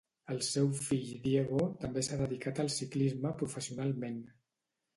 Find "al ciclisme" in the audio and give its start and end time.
2.65-3.37